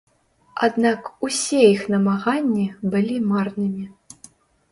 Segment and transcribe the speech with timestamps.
[0.67, 2.65] Аднак усе іх намаганні
[2.95, 3.85] былі марнымі.